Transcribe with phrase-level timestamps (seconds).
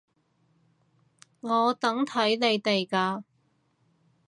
[1.41, 3.21] 我等睇你哋㗎